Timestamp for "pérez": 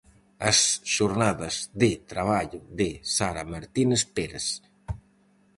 4.15-4.47